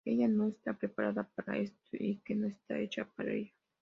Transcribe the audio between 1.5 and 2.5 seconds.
esto y que no